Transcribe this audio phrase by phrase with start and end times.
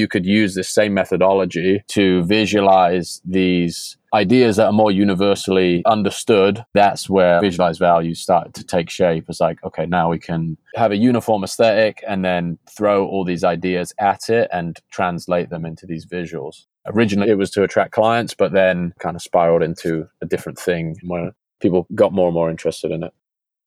[0.00, 6.64] you could use this same methodology to visualize these ideas that are more universally understood,
[6.74, 9.26] that's where visualized values started to take shape.
[9.28, 13.44] It's like, okay, now we can have a uniform aesthetic and then throw all these
[13.44, 16.66] ideas at it and translate them into these visuals.
[16.86, 20.96] Originally, it was to attract clients, but then kind of spiraled into a different thing
[21.06, 23.12] where people got more and more interested in it.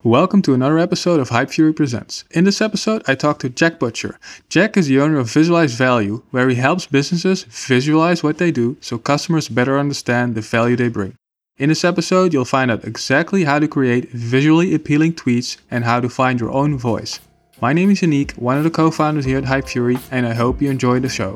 [0.05, 2.25] Welcome to another episode of Hypefury Presents.
[2.31, 4.19] In this episode, I talk to Jack Butcher.
[4.49, 8.75] Jack is the owner of Visualize Value, where he helps businesses visualize what they do
[8.81, 11.15] so customers better understand the value they bring.
[11.57, 16.01] In this episode, you'll find out exactly how to create visually appealing tweets and how
[16.01, 17.21] to find your own voice.
[17.61, 20.61] My name is Yannick, one of the co founders here at Hypefury, and I hope
[20.61, 21.33] you enjoy the show.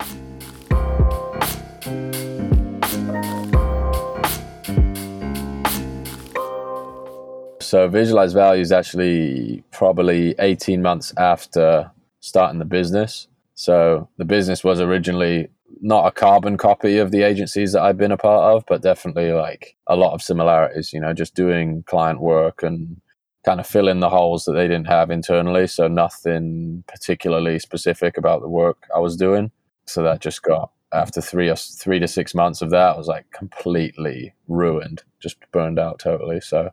[7.68, 13.28] So visualize value is actually probably 18 months after starting the business.
[13.56, 15.50] So the business was originally
[15.82, 19.34] not a carbon copy of the agencies that I've been a part of, but definitely
[19.34, 23.02] like a lot of similarities, you know, just doing client work and
[23.46, 25.68] kind of fill in the holes that they didn't have internally.
[25.68, 29.52] So nothing particularly specific about the work I was doing.
[29.88, 33.08] So that just got after three or three to six months of that, I was
[33.08, 36.40] like completely ruined, just burned out totally.
[36.40, 36.70] So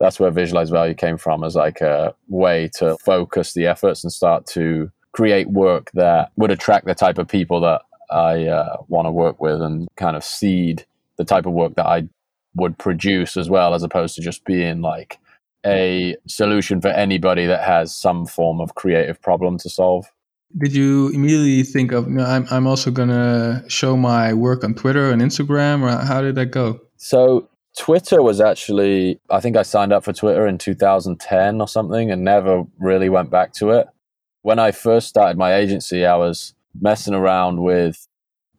[0.00, 4.12] that's where visualize value came from as like a way to focus the efforts and
[4.12, 9.06] start to create work that would attract the type of people that I uh, want
[9.06, 10.84] to work with and kind of seed
[11.16, 12.08] the type of work that I
[12.56, 15.18] would produce as well, as opposed to just being like
[15.64, 20.06] a solution for anybody that has some form of creative problem to solve.
[20.56, 24.62] Did you immediately think of, you know, I'm, I'm also going to show my work
[24.62, 26.80] on Twitter and Instagram, or how did that go?
[26.96, 32.10] So Twitter was actually, I think I signed up for Twitter in 2010 or something
[32.10, 33.88] and never really went back to it.
[34.42, 38.06] When I first started my agency, I was messing around with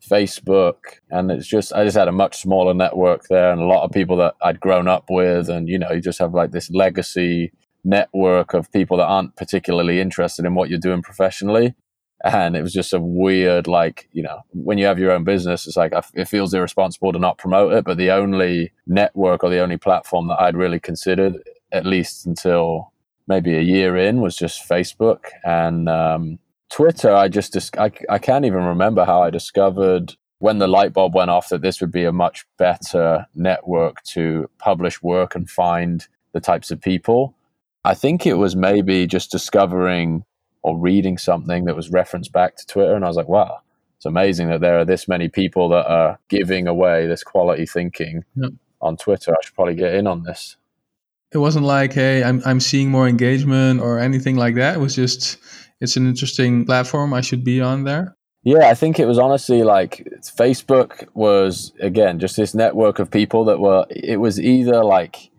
[0.05, 0.75] Facebook
[1.09, 3.91] and it's just, I just had a much smaller network there and a lot of
[3.91, 5.49] people that I'd grown up with.
[5.49, 7.53] And, you know, you just have like this legacy
[7.83, 11.75] network of people that aren't particularly interested in what you're doing professionally
[12.23, 15.67] and it was just a weird like you know when you have your own business
[15.67, 19.59] it's like it feels irresponsible to not promote it but the only network or the
[19.59, 21.35] only platform that i'd really considered
[21.71, 22.91] at least until
[23.27, 25.25] maybe a year in was just facebook.
[25.43, 26.39] And um,
[26.69, 30.93] twitter i just dis- I, I can't even remember how i discovered when the light
[30.93, 35.49] bulb went off that this would be a much better network to publish work and
[35.49, 37.33] find the types of people.
[37.83, 40.23] I think it was maybe just discovering
[40.65, 43.59] or reading something that was referenced back to Twitter, and I was like, wow,
[43.97, 48.25] it's amazing that there are this many people that are giving away this quality thinking
[48.35, 48.49] yep.
[48.81, 49.31] on Twitter.
[49.31, 50.57] I should probably get in on this.
[51.31, 54.77] It wasn't like, hey, I'm I'm seeing more engagement or anything like that.
[54.77, 55.37] It was just
[55.79, 57.13] it's an interesting platform.
[57.13, 58.15] I should be on there.
[58.43, 63.45] Yeah, I think it was honestly like Facebook was again just this network of people
[63.45, 63.85] that were.
[63.91, 65.29] It was either like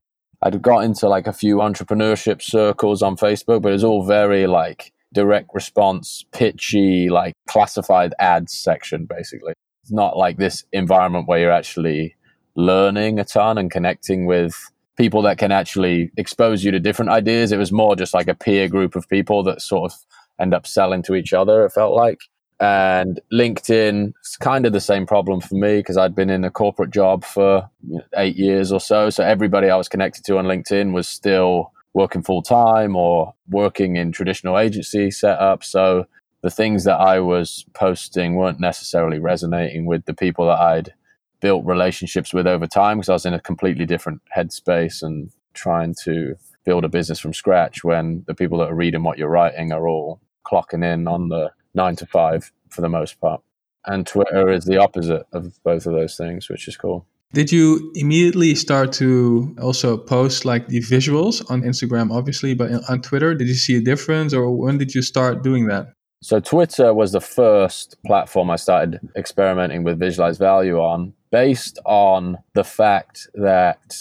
[0.40, 4.46] I'd got into like a few entrepreneurship circles on Facebook, but it was all very
[4.46, 9.54] like direct response, pitchy, like classified ads section, basically.
[9.82, 12.14] It's not like this environment where you're actually
[12.54, 14.54] learning a ton and connecting with
[14.98, 17.50] people that can actually expose you to different ideas.
[17.50, 19.98] It was more just like a peer group of people that sort of
[20.38, 22.20] end up selling to each other, it felt like.
[22.60, 26.50] And LinkedIn, it's kind of the same problem for me because I'd been in a
[26.50, 27.70] corporate job for
[28.18, 29.08] eight years or so.
[29.08, 33.96] So everybody I was connected to on LinkedIn was still working full time or working
[33.96, 35.64] in traditional agency setup.
[35.64, 36.06] So
[36.42, 40.92] the things that I was posting weren't necessarily resonating with the people that I'd
[41.40, 45.94] built relationships with over time because I was in a completely different headspace and trying
[46.02, 46.34] to
[46.66, 49.88] build a business from scratch when the people that are reading what you're writing are
[49.88, 53.40] all clocking in on the nine to five for the most part.
[53.86, 57.06] And Twitter is the opposite of both of those things, which is cool.
[57.32, 63.02] Did you immediately start to also post like the visuals on Instagram, obviously, but on
[63.02, 63.34] Twitter?
[63.34, 65.88] Did you see a difference or when did you start doing that?
[66.22, 72.38] So, Twitter was the first platform I started experimenting with visualized value on based on
[72.54, 73.94] the fact that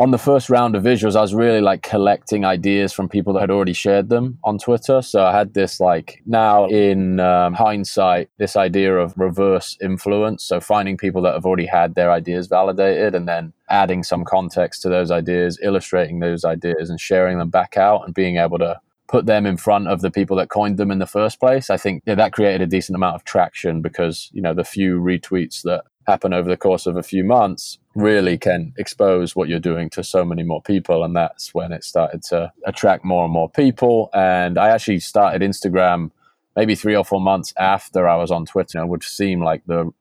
[0.00, 3.40] on the first round of visuals, I was really like collecting ideas from people that
[3.40, 5.02] had already shared them on Twitter.
[5.02, 10.42] So I had this like now in um, hindsight, this idea of reverse influence.
[10.42, 14.80] So finding people that have already had their ideas validated and then adding some context
[14.82, 18.80] to those ideas, illustrating those ideas and sharing them back out and being able to
[19.06, 21.68] put them in front of the people that coined them in the first place.
[21.68, 24.98] I think yeah, that created a decent amount of traction because, you know, the few
[24.98, 29.58] retweets that happen over the course of a few months really can expose what you're
[29.58, 33.32] doing to so many more people and that's when it started to attract more and
[33.32, 34.10] more people.
[34.14, 36.10] And i actually started instagram
[36.56, 39.92] maybe three or four months after I was on Twitter, it would seem like the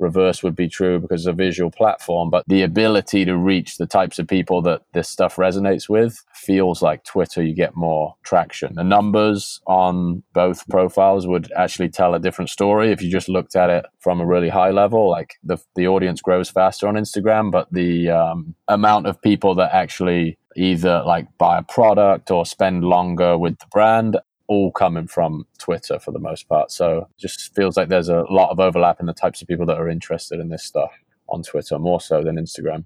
[0.00, 3.86] reverse would be true because it's a visual platform, but the ability to reach the
[3.86, 8.74] types of people that this stuff resonates with feels like Twitter, you get more traction.
[8.74, 13.56] The numbers on both profiles would actually tell a different story if you just looked
[13.56, 15.10] at it from a really high level.
[15.10, 19.74] Like the, the audience grows faster on Instagram, but the um, amount of people that
[19.74, 24.18] actually either like buy a product or spend longer with the brand
[24.50, 26.72] all coming from Twitter for the most part.
[26.72, 29.78] So just feels like there's a lot of overlap in the types of people that
[29.78, 30.90] are interested in this stuff
[31.28, 32.84] on Twitter, more so than Instagram.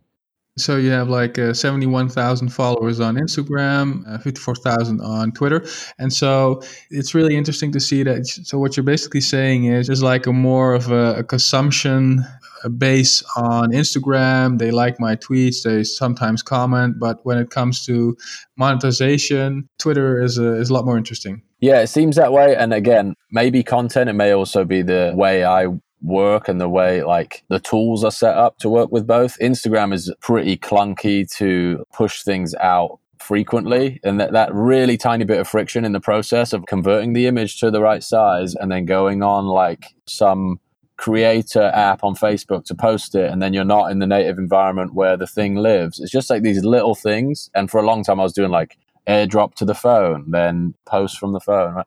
[0.57, 5.65] So you have like uh, 71,000 followers on Instagram, uh, 54,000 on Twitter.
[5.99, 8.27] And so it's really interesting to see that.
[8.27, 12.25] So what you're basically saying is just like a more of a, a consumption
[12.79, 14.59] base on Instagram.
[14.59, 15.63] They like my tweets.
[15.63, 18.17] They sometimes comment, but when it comes to
[18.57, 21.43] monetization, Twitter is a, is a lot more interesting.
[21.61, 22.55] Yeah, it seems that way.
[22.57, 24.09] And again, maybe content.
[24.09, 25.67] It may also be the way I
[26.05, 29.39] work and the way like the tools are set up to work with both.
[29.39, 35.41] Instagram is pretty clunky to push things out frequently and that, that really tiny bit
[35.41, 38.85] of friction in the process of converting the image to the right size and then
[38.85, 40.61] going on like some
[40.97, 44.95] creator app on Facebook to post it and then you're not in the native environment
[44.95, 46.01] where the thing lives.
[46.01, 47.51] It's just like these little things.
[47.55, 48.77] And for a long time I was doing like
[49.09, 51.83] airdrop to the phone, then post from the phone.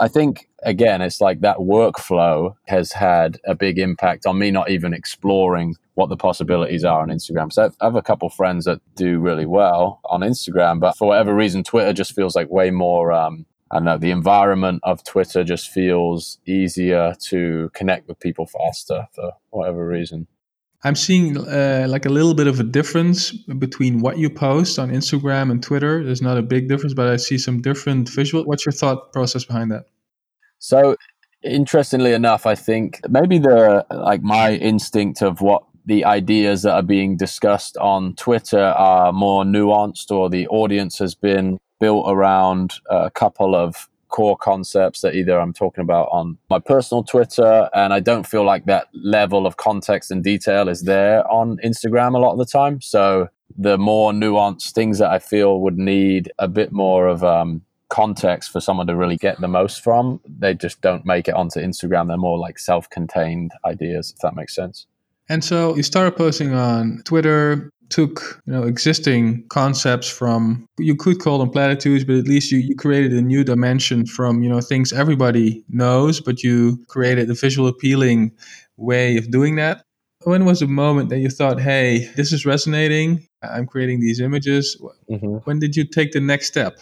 [0.00, 4.70] I think again, it's like that workflow has had a big impact on me not
[4.70, 7.52] even exploring what the possibilities are on Instagram.
[7.52, 11.34] So I have a couple friends that do really well on Instagram, but for whatever
[11.34, 15.70] reason, Twitter just feels like way more um, I know the environment of Twitter just
[15.70, 20.26] feels easier to connect with people faster for whatever reason.
[20.84, 24.90] I'm seeing uh, like a little bit of a difference between what you post on
[24.90, 26.04] Instagram and Twitter.
[26.04, 28.44] There's not a big difference, but I see some different visual.
[28.44, 29.84] What's your thought process behind that?
[30.62, 30.96] So,
[31.42, 36.84] interestingly enough, I think maybe the like my instinct of what the ideas that are
[36.84, 43.10] being discussed on Twitter are more nuanced, or the audience has been built around a
[43.10, 47.98] couple of core concepts that either I'm talking about on my personal Twitter, and I
[47.98, 52.34] don't feel like that level of context and detail is there on Instagram a lot
[52.34, 52.80] of the time.
[52.80, 57.62] So the more nuanced things that I feel would need a bit more of um,
[57.92, 61.60] context for someone to really get the most from, they just don't make it onto
[61.60, 62.08] Instagram.
[62.08, 64.86] They're more like self-contained ideas, if that makes sense.
[65.28, 71.20] And so you started posting on Twitter, took you know existing concepts from you could
[71.20, 74.62] call them platitudes but at least you, you created a new dimension from you know
[74.62, 78.32] things everybody knows but you created a visual appealing
[78.78, 79.84] way of doing that
[80.24, 84.80] when was the moment that you thought hey this is resonating i'm creating these images
[85.10, 85.36] mm-hmm.
[85.44, 86.78] when did you take the next step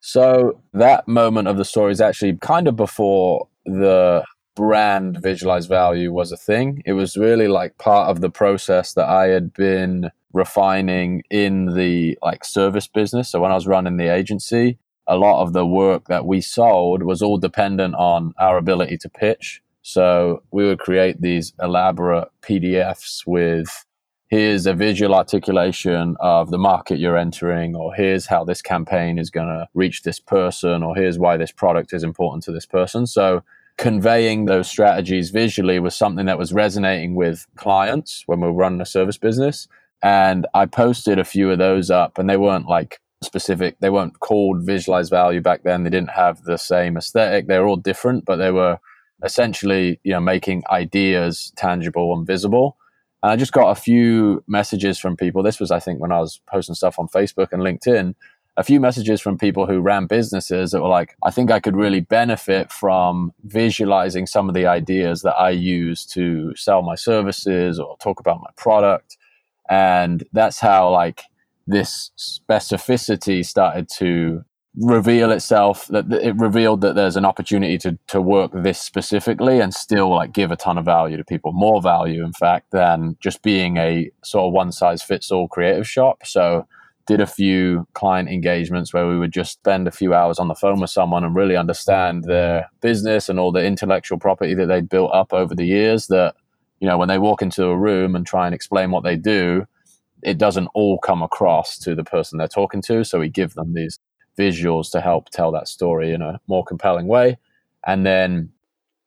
[0.00, 4.24] so that moment of the story is actually kind of before the
[4.56, 6.82] brand visualized value was a thing.
[6.84, 12.18] It was really like part of the process that I had been refining in the
[12.22, 13.30] like service business.
[13.30, 17.02] So when I was running the agency, a lot of the work that we sold
[17.02, 19.62] was all dependent on our ability to pitch.
[19.82, 23.86] So we would create these elaborate PDFs with
[24.30, 29.28] here's a visual articulation of the market you're entering, or here's how this campaign is
[29.28, 33.06] going to reach this person, or here's why this product is important to this person.
[33.06, 33.42] So
[33.76, 38.80] conveying those strategies visually was something that was resonating with clients when we were running
[38.80, 39.66] a service business.
[40.02, 44.20] And I posted a few of those up, and they weren't like specific, they weren't
[44.20, 45.82] called visualized value back then.
[45.82, 47.48] They didn't have the same aesthetic.
[47.48, 48.78] They were all different, but they were
[49.24, 52.76] essentially, you know, making ideas tangible and visible.
[53.22, 55.42] And I just got a few messages from people.
[55.42, 58.14] This was, I think, when I was posting stuff on Facebook and LinkedIn
[58.56, 61.76] a few messages from people who ran businesses that were like, I think I could
[61.76, 67.78] really benefit from visualizing some of the ideas that I use to sell my services
[67.78, 69.16] or talk about my product.
[69.70, 71.22] And that's how like
[71.66, 74.44] this specificity started to
[74.76, 79.74] reveal itself that it revealed that there's an opportunity to to work this specifically and
[79.74, 83.42] still like give a ton of value to people more value in fact than just
[83.42, 86.24] being a sort of one size fits all creative shop.
[86.24, 86.66] So
[87.06, 90.54] did a few client engagements where we would just spend a few hours on the
[90.54, 94.88] phone with someone and really understand their business and all the intellectual property that they'd
[94.88, 96.36] built up over the years that
[96.78, 99.66] you know when they walk into a room and try and explain what they do
[100.22, 103.74] it doesn't all come across to the person they're talking to so we give them
[103.74, 103.98] these
[104.40, 107.38] visuals to help tell that story in a more compelling way.
[107.86, 108.52] And then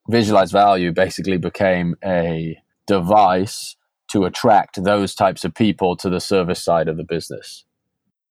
[0.09, 3.75] visualized value basically became a device
[4.11, 7.65] to attract those types of people to the service side of the business.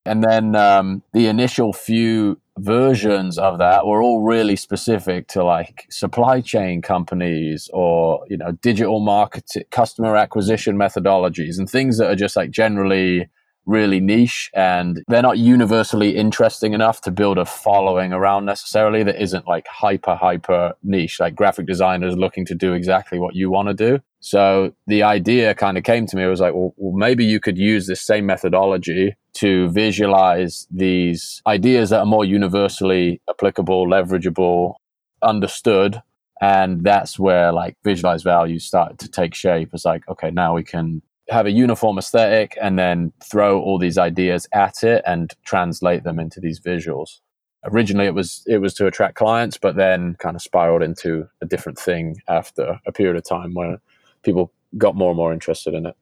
[0.05, 5.87] And then um, the initial few versions of that were all really specific to like
[5.91, 12.17] supply chain companies or you know digital marketing customer acquisition methodologies and things that are
[12.17, 13.27] just like generally
[13.67, 19.21] really niche and they're not universally interesting enough to build a following around necessarily that
[19.23, 23.69] isn't like hyper hyper niche like graphic designers looking to do exactly what you want
[23.69, 26.23] to do so the idea kind of came to me.
[26.23, 31.43] It was like, well, well, maybe you could use this same methodology to visualize these
[31.45, 34.75] ideas that are more universally applicable, leverageable,
[35.23, 36.01] understood.
[36.41, 39.71] And that's where like visualized values started to take shape.
[39.73, 43.99] It's like, okay, now we can have a uniform aesthetic and then throw all these
[43.99, 47.21] ideas at it and translate them into these visuals
[47.65, 51.47] originally it was it was to attract clients but then kind of spiraled into a
[51.47, 53.79] different thing after a period of time where
[54.23, 55.97] people got more and more interested in it.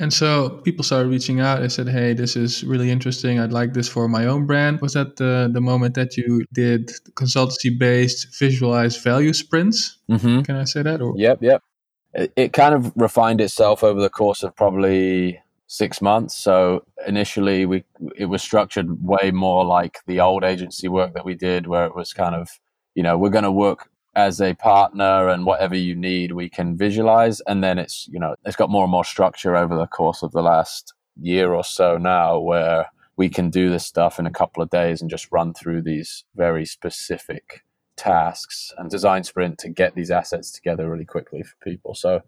[0.00, 1.60] And so people started reaching out.
[1.60, 3.40] I said, "Hey, this is really interesting.
[3.40, 6.92] I'd like this for my own brand." Was that the the moment that you did
[7.14, 9.98] consultancy based visualized value sprints?
[10.08, 10.42] Mm-hmm.
[10.42, 11.02] Can I say that?
[11.02, 11.14] Or?
[11.16, 11.62] Yep, yep.
[12.14, 16.36] It, it kind of refined itself over the course of probably six months.
[16.36, 17.84] So initially, we
[18.16, 21.94] it was structured way more like the old agency work that we did, where it
[21.94, 22.48] was kind of
[22.94, 26.76] you know we're going to work as a partner and whatever you need we can
[26.76, 30.24] visualize and then it's you know it's got more and more structure over the course
[30.24, 32.86] of the last year or so now where
[33.16, 36.24] we can do this stuff in a couple of days and just run through these
[36.34, 37.62] very specific
[37.98, 41.94] tasks and design sprint to get these assets together really quickly for people.
[41.94, 42.22] So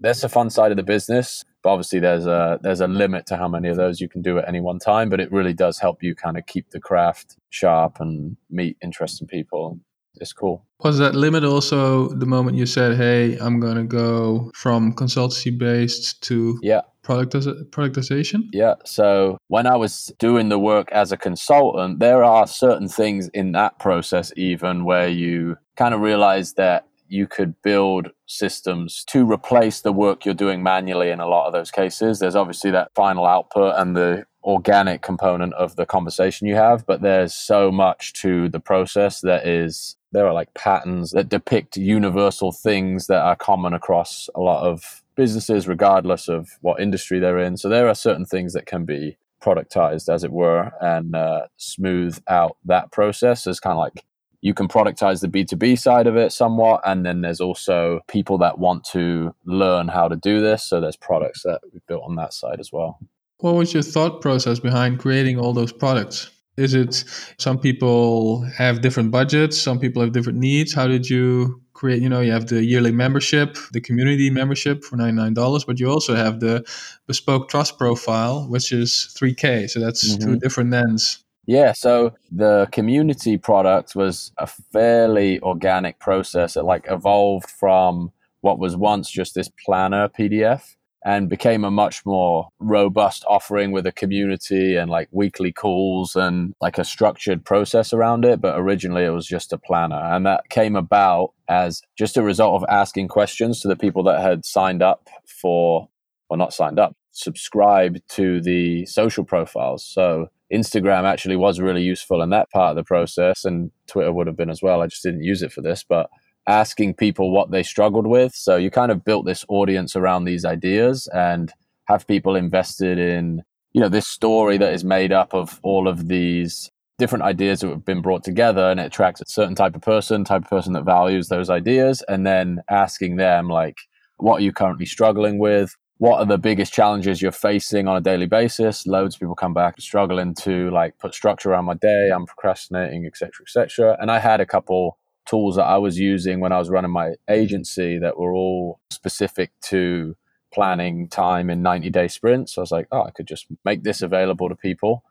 [0.00, 1.44] that's the fun side of the business.
[1.62, 4.38] But obviously there's a there's a limit to how many of those you can do
[4.38, 7.36] at any one time but it really does help you kind of keep the craft
[7.50, 9.78] sharp and meet interesting people.
[10.20, 10.64] It's cool.
[10.80, 16.22] Was that limit also the moment you said, "Hey, I'm gonna go from consultancy based
[16.24, 18.74] to yeah productization?" Yeah.
[18.84, 23.52] So when I was doing the work as a consultant, there are certain things in
[23.52, 29.80] that process even where you kind of realize that you could build systems to replace
[29.80, 32.18] the work you're doing manually in a lot of those cases.
[32.18, 37.00] There's obviously that final output and the organic component of the conversation you have, but
[37.00, 42.52] there's so much to the process that is there are like patterns that depict universal
[42.52, 47.56] things that are common across a lot of businesses, regardless of what industry they're in.
[47.56, 52.20] So there are certain things that can be productized, as it were, and uh, smooth
[52.28, 53.44] out that process.
[53.46, 54.04] It's kind of like
[54.42, 56.82] you can productize the B2B side of it somewhat.
[56.86, 60.62] And then there's also people that want to learn how to do this.
[60.62, 63.00] So there's products that we've built on that side as well.
[63.38, 66.30] What was your thought process behind creating all those products?
[66.58, 67.04] Is it
[67.38, 70.74] some people have different budgets, some people have different needs?
[70.74, 72.02] How did you create?
[72.02, 76.16] You know, you have the yearly membership, the community membership for $99, but you also
[76.16, 76.64] have the
[77.06, 79.70] bespoke trust profile, which is 3K.
[79.70, 80.24] So that's mm-hmm.
[80.24, 81.24] two different ends.
[81.46, 86.56] Yeah, so the community product was a fairly organic process.
[86.56, 90.74] It like evolved from what was once just this planner PDF
[91.04, 96.54] and became a much more robust offering with a community and like weekly calls and
[96.60, 98.40] like a structured process around it.
[98.40, 100.02] But originally it was just a planner.
[100.02, 104.20] And that came about as just a result of asking questions to the people that
[104.20, 105.88] had signed up for,
[106.28, 109.86] well, not signed up, subscribed to the social profiles.
[109.86, 114.26] So Instagram actually was really useful in that part of the process, and Twitter would
[114.26, 114.80] have been as well.
[114.80, 116.08] I just didn't use it for this, but
[116.48, 118.34] asking people what they struggled with.
[118.34, 121.52] So you kind of built this audience around these ideas and
[121.84, 126.08] have people invested in, you know, this story that is made up of all of
[126.08, 129.82] these different ideas that have been brought together and it attracts a certain type of
[129.82, 133.76] person, type of person that values those ideas, and then asking them like,
[134.16, 135.76] what are you currently struggling with?
[135.98, 138.86] What are the biggest challenges you're facing on a daily basis?
[138.86, 142.10] Loads of people come back struggling to like put structure around my day.
[142.14, 143.96] I'm procrastinating, etc., etc.
[144.00, 144.96] And I had a couple
[145.28, 149.50] tools that I was using when I was running my agency that were all specific
[149.62, 150.16] to
[150.52, 152.54] planning time in 90 day sprints.
[152.54, 155.04] So I was like, oh, I could just make this available to people.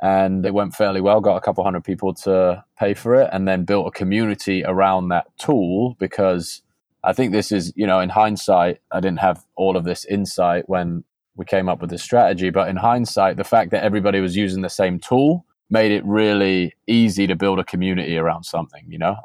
[0.00, 3.48] And it went fairly well, got a couple hundred people to pay for it, and
[3.48, 6.62] then built a community around that tool because
[7.02, 10.68] I think this is, you know, in hindsight, I didn't have all of this insight
[10.68, 11.04] when
[11.36, 12.50] we came up with this strategy.
[12.50, 16.74] But in hindsight, the fact that everybody was using the same tool made it really
[16.86, 19.16] easy to build a community around something, you know?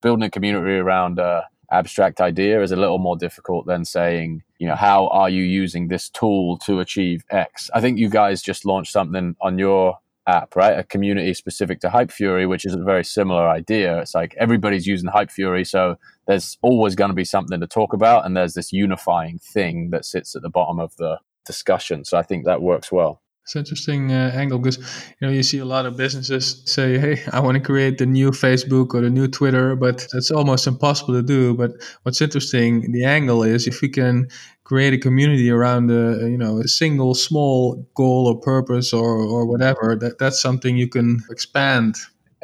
[0.00, 4.66] Building a community around a abstract idea is a little more difficult than saying, you
[4.66, 7.70] know, how are you using this tool to achieve X?
[7.74, 10.78] I think you guys just launched something on your app, right?
[10.78, 13.98] A community specific to Hypefury, which is a very similar idea.
[13.98, 18.24] It's like everybody's using Hypefury, so there's always going to be something to talk about,
[18.24, 22.04] and there's this unifying thing that sits at the bottom of the discussion.
[22.04, 23.22] So I think that works well.
[23.48, 27.22] It's interesting uh, angle because you know you see a lot of businesses say, "Hey,
[27.32, 31.14] I want to create the new Facebook or the new Twitter," but it's almost impossible
[31.14, 31.54] to do.
[31.54, 31.70] But
[32.02, 34.28] what's interesting, the angle is if we can
[34.64, 39.46] create a community around a you know a single small goal or purpose or or
[39.46, 41.94] whatever, that that's something you can expand.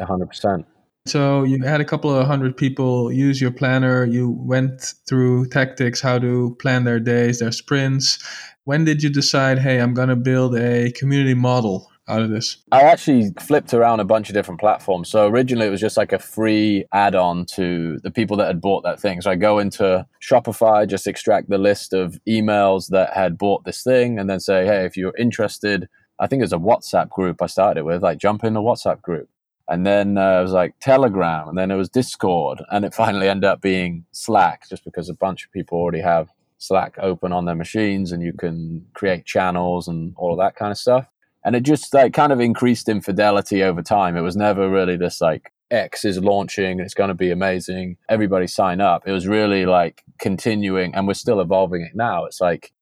[0.01, 0.65] hundred percent.
[1.07, 4.07] So you had a couple of hundred people use your planner.
[4.07, 8.19] You went through tactics, how to plan their days, their sprints.
[8.65, 12.57] When did you decide, hey, I'm going to build a community model out of this?
[12.73, 15.11] I actually flipped around a bunch of different platforms.
[15.11, 18.63] So originally it was just like a free add on to the people that had
[18.63, 19.21] bought that thing.
[19.21, 23.83] So I go into Shopify, just extract the list of emails that had bought this
[23.83, 25.87] thing, and then say, hey, if you're interested,
[26.19, 29.03] I think it's a WhatsApp group I started it with, like jump in the WhatsApp
[29.03, 29.29] group.
[29.69, 33.29] And then uh, it was like Telegram, and then it was Discord, and it finally
[33.29, 37.45] ended up being Slack, just because a bunch of people already have Slack open on
[37.45, 41.07] their machines, and you can create channels and all of that kind of stuff.
[41.45, 44.17] And it just like kind of increased in fidelity over time.
[44.17, 47.97] It was never really this like X is launching, it's going to be amazing.
[48.09, 49.07] Everybody sign up.
[49.07, 52.25] It was really like continuing, and we're still evolving it now.
[52.25, 52.73] It's like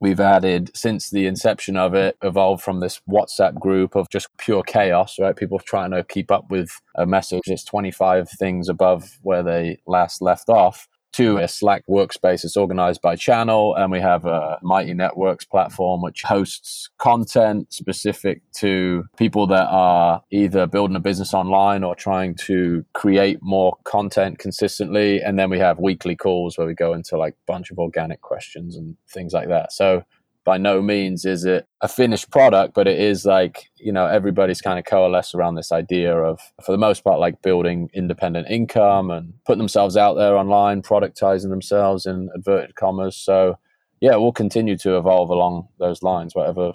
[0.00, 4.62] we've added since the inception of it evolved from this whatsapp group of just pure
[4.62, 9.42] chaos right people trying to keep up with a message it's 25 things above where
[9.42, 12.44] they last left off to a Slack workspace.
[12.44, 18.42] It's organized by channel, and we have a Mighty Networks platform which hosts content specific
[18.56, 24.38] to people that are either building a business online or trying to create more content
[24.38, 25.20] consistently.
[25.20, 28.20] And then we have weekly calls where we go into like a bunch of organic
[28.20, 29.72] questions and things like that.
[29.72, 30.04] So
[30.50, 34.60] by no means is it a finished product, but it is like, you know, everybody's
[34.60, 39.12] kind of coalesced around this idea of, for the most part, like building independent income
[39.12, 43.16] and putting themselves out there online, productizing themselves in inverted commas.
[43.16, 43.60] So,
[44.00, 46.72] yeah, we'll continue to evolve along those lines, whatever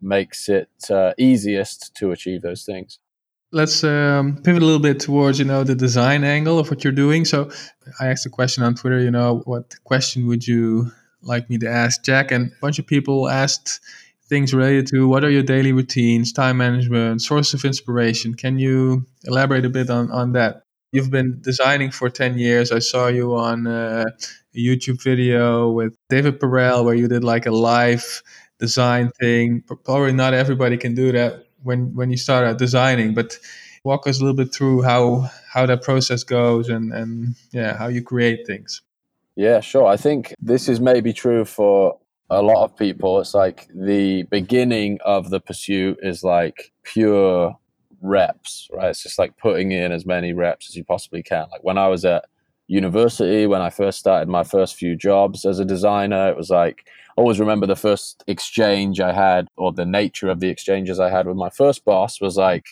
[0.00, 2.98] makes it uh, easiest to achieve those things.
[3.52, 6.94] Let's um, pivot a little bit towards, you know, the design angle of what you're
[6.94, 7.26] doing.
[7.26, 7.50] So
[8.00, 10.92] I asked a question on Twitter, you know, what question would you
[11.28, 13.80] like me to ask Jack, and a bunch of people asked
[14.28, 18.34] things related to what are your daily routines, time management, source of inspiration.
[18.34, 20.62] Can you elaborate a bit on, on that?
[20.92, 22.72] You've been designing for 10 years.
[22.72, 24.04] I saw you on uh,
[24.54, 28.22] a YouTube video with David Perell where you did like a live
[28.58, 29.62] design thing.
[29.84, 33.38] Probably not everybody can do that when, when you start out designing, but
[33.84, 37.88] walk us a little bit through how, how that process goes and, and yeah, how
[37.88, 38.82] you create things.
[39.38, 39.86] Yeah, sure.
[39.86, 41.96] I think this is maybe true for
[42.28, 43.20] a lot of people.
[43.20, 47.56] It's like the beginning of the pursuit is like pure
[48.02, 48.88] reps, right?
[48.88, 51.46] It's just like putting in as many reps as you possibly can.
[51.52, 52.24] Like when I was at
[52.66, 56.84] university, when I first started my first few jobs as a designer, it was like,
[57.16, 61.10] I always remember the first exchange I had, or the nature of the exchanges I
[61.10, 62.64] had with my first boss was like,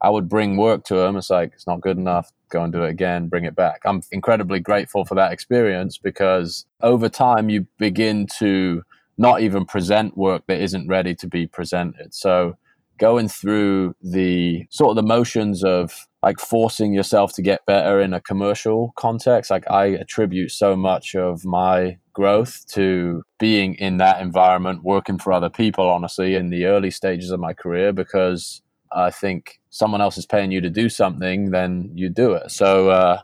[0.00, 1.16] I would bring work to him.
[1.16, 2.30] It's like, it's not good enough.
[2.50, 3.82] Go and do it again, bring it back.
[3.84, 8.82] I'm incredibly grateful for that experience because over time you begin to
[9.18, 12.14] not even present work that isn't ready to be presented.
[12.14, 12.56] So
[12.98, 18.12] going through the sort of the motions of like forcing yourself to get better in
[18.12, 24.20] a commercial context, like I attribute so much of my growth to being in that
[24.20, 29.10] environment, working for other people, honestly, in the early stages of my career because I
[29.10, 32.50] think someone else is paying you to do something, then you do it.
[32.50, 33.20] So uh,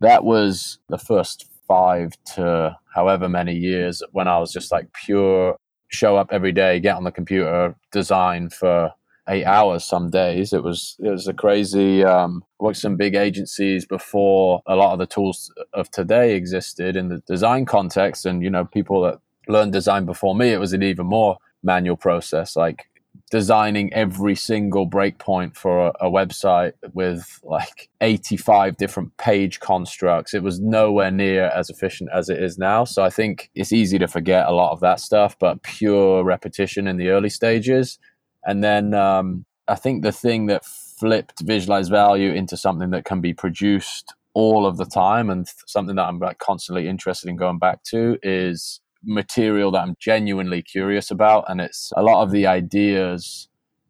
[0.00, 5.56] that was the first five to however many years when I was just like pure
[5.88, 8.92] show up every day, get on the computer, design for
[9.28, 10.52] eight hours some days.
[10.52, 14.98] It was it was a crazy um worked some big agencies before a lot of
[14.98, 19.72] the tools of today existed in the design context and you know people that learned
[19.72, 22.86] design before me it was an even more manual process like
[23.30, 30.34] designing every single breakpoint for a, a, website with like 85 different page constructs.
[30.34, 32.84] It was nowhere near as efficient as it is now.
[32.84, 36.86] So I think it's easy to forget a lot of that stuff, but pure repetition
[36.86, 37.98] in the early stages.
[38.44, 43.20] And then um, I think the thing that flipped visualized value into something that can
[43.20, 47.58] be produced all of the time and something that I'm like constantly interested in going
[47.58, 51.44] back to is material that I'm genuinely curious about.
[51.48, 53.48] And it's a lot of the ideas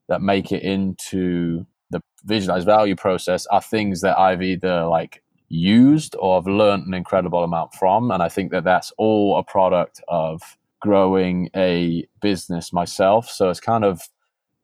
[0.09, 6.17] that make it into the visualized value process are things that I've either like used
[6.19, 8.11] or I've learned an incredible amount from.
[8.11, 10.43] And I think that that's all a product of
[10.81, 13.29] growing a business myself.
[13.31, 14.03] So it's kind of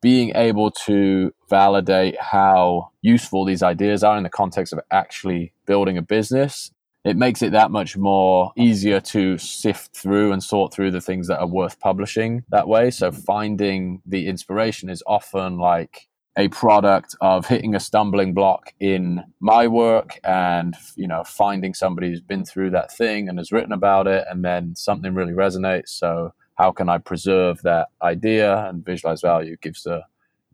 [0.03, 5.99] being able to validate how useful these ideas are in the context of actually building
[5.99, 6.71] a business
[7.05, 11.29] it makes it that much more easier to sift through and sort through the things
[11.29, 12.91] that are worth publishing that way.
[12.91, 19.23] So finding the inspiration is often like a product of hitting a stumbling block in
[19.41, 23.73] my work and you know finding somebody who's been through that thing and has written
[23.73, 28.85] about it and then something really resonates so how can i preserve that idea and
[28.85, 30.07] visualize value gives a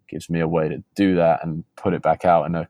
[0.08, 2.66] gives me a way to do that and put it back out in a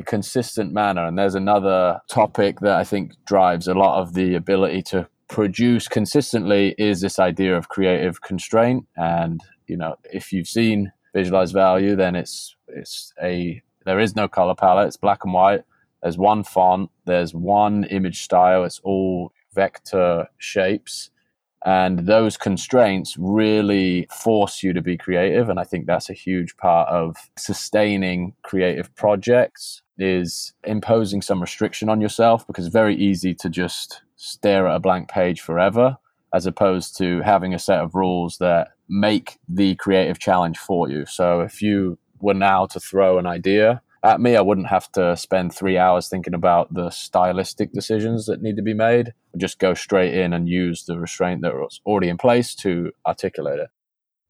[0.00, 1.06] a consistent manner.
[1.06, 5.86] And there's another topic that I think drives a lot of the ability to produce
[5.86, 8.86] consistently is this idea of creative constraint.
[8.96, 14.28] And, you know, if you've seen visualize value, then it's it's a there is no
[14.28, 15.62] color palette, it's black and white.
[16.02, 21.10] There's one font, there's one image style, it's all vector shapes.
[21.64, 25.50] And those constraints really force you to be creative.
[25.50, 31.88] And I think that's a huge part of sustaining creative projects is imposing some restriction
[31.88, 35.96] on yourself because it's very easy to just stare at a blank page forever
[36.32, 41.06] as opposed to having a set of rules that make the creative challenge for you.
[41.06, 45.16] So if you were now to throw an idea at me, I wouldn't have to
[45.16, 49.08] spend three hours thinking about the stylistic decisions that need to be made.
[49.34, 52.92] I'd just go straight in and use the restraint that was already in place to
[53.06, 53.68] articulate it.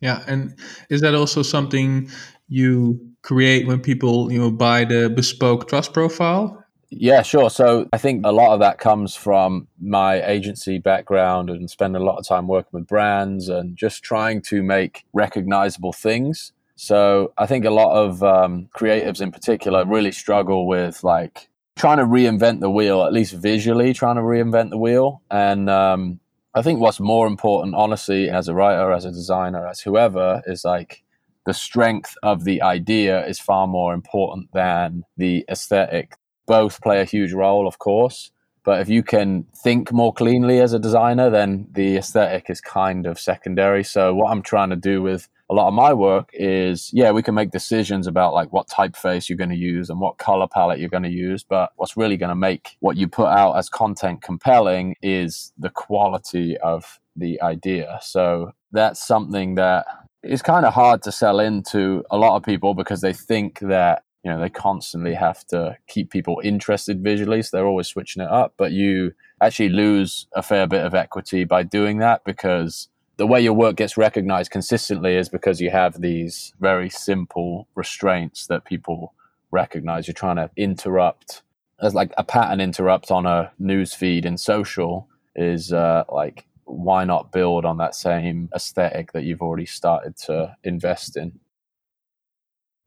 [0.01, 2.11] Yeah, and is that also something
[2.51, 6.63] you create when people you know buy the bespoke trust profile?
[6.91, 7.51] Yeah, sure.
[7.51, 12.05] So I think a lot of that comes from my agency background and spending a
[12.05, 17.45] lot of time working with brands and just trying to make recognizable things so I
[17.45, 22.61] think a lot of um, creatives in particular really struggle with like trying to reinvent
[22.61, 25.21] the wheel, at least visually trying to reinvent the wheel.
[25.31, 26.21] And um,
[26.55, 30.65] I think what's more important, honestly, as a writer, as a designer, as whoever, is
[30.65, 31.03] like
[31.47, 36.15] the strength of the idea is far more important than the aesthetic.
[36.47, 38.31] Both play a huge role, of course.
[38.63, 43.07] But if you can think more cleanly as a designer, then the aesthetic is kind
[43.07, 43.83] of secondary.
[43.83, 47.25] So, what I'm trying to do with a lot of my work is yeah we
[47.25, 50.79] can make decisions about like what typeface you're going to use and what color palette
[50.79, 53.69] you're going to use but what's really going to make what you put out as
[53.69, 59.85] content compelling is the quality of the idea so that's something that
[60.23, 64.05] is kind of hard to sell into a lot of people because they think that
[64.23, 68.29] you know they constantly have to keep people interested visually so they're always switching it
[68.29, 72.89] up but you actually lose a fair bit of equity by doing that because
[73.21, 78.47] the way your work gets recognized consistently is because you have these very simple restraints
[78.47, 79.13] that people
[79.51, 80.07] recognize.
[80.07, 81.43] You're trying to interrupt,
[81.83, 85.07] as like a pattern interrupt on a news feed in social
[85.37, 90.57] is uh, like, why not build on that same aesthetic that you've already started to
[90.65, 91.39] invest in?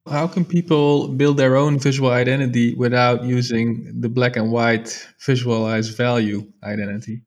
[0.10, 5.96] How can people build their own visual identity without using the black and white visualized
[5.96, 7.22] value identity?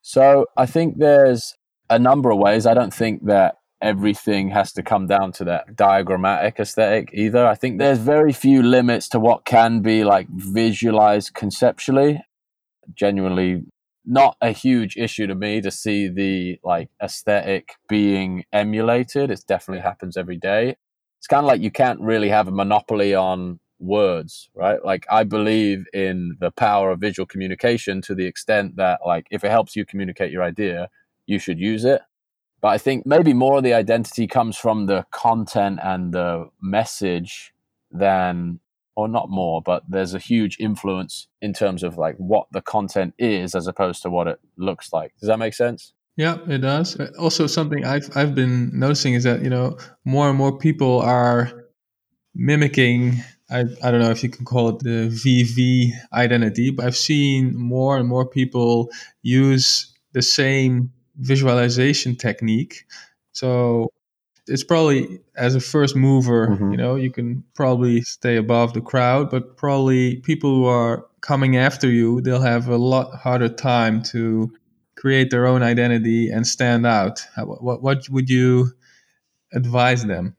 [0.00, 1.54] So I think there's
[1.90, 2.66] a number of ways.
[2.66, 7.46] I don't think that everything has to come down to that diagrammatic aesthetic either.
[7.46, 12.22] I think there's very few limits to what can be like visualized conceptually.
[12.94, 13.64] Genuinely
[14.04, 19.30] not a huge issue to me to see the like aesthetic being emulated.
[19.30, 20.76] It definitely happens every day.
[21.18, 24.84] It's kind of like you can't really have a monopoly on words, right?
[24.84, 29.44] Like I believe in the power of visual communication to the extent that like if
[29.44, 30.88] it helps you communicate your idea,
[31.26, 32.02] you should use it.
[32.60, 37.52] But I think maybe more of the identity comes from the content and the message
[37.90, 38.60] than,
[38.96, 43.14] or not more, but there's a huge influence in terms of like what the content
[43.18, 45.12] is as opposed to what it looks like.
[45.20, 45.92] Does that make sense?
[46.16, 46.98] Yeah, it does.
[46.98, 51.00] Uh, also, something I've I've been noticing is that you know more and more people
[51.00, 51.50] are
[52.34, 53.22] mimicking.
[53.50, 57.56] I I don't know if you can call it the VV identity, but I've seen
[57.56, 58.90] more and more people
[59.22, 62.84] use the same visualization technique.
[63.32, 63.90] So
[64.46, 66.72] it's probably as a first mover, mm-hmm.
[66.72, 71.56] you know, you can probably stay above the crowd, but probably people who are coming
[71.56, 74.52] after you, they'll have a lot harder time to
[74.96, 77.26] create their own identity and stand out.
[77.36, 78.72] What, what would you
[79.52, 80.36] advise them?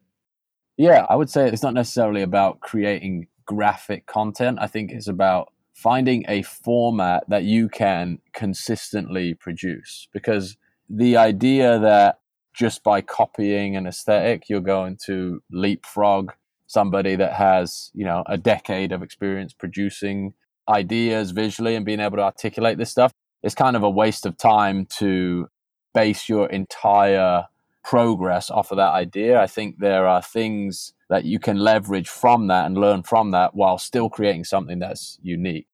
[0.78, 4.60] Yeah, I would say it's not necessarily about creating graphic content.
[4.62, 10.58] I think it's about finding a format that you can consistently produce because
[10.90, 12.20] the idea that
[12.56, 16.32] just by copying an aesthetic, you're going to leapfrog
[16.68, 20.34] somebody that has, you know, a decade of experience producing
[20.68, 23.12] ideas visually and being able to articulate this stuff.
[23.44, 25.48] It's kind of a waste of time to
[25.94, 27.46] base your entire
[27.84, 29.40] progress off of that idea.
[29.40, 33.54] I think there are things that you can leverage from that and learn from that
[33.54, 35.68] while still creating something that's unique.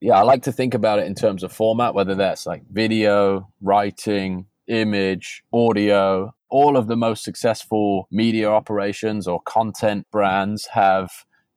[0.00, 3.52] yeah, I like to think about it in terms of format, whether that's like video,
[3.60, 6.34] writing, image, audio.
[6.50, 11.10] All of the most successful media operations or content brands have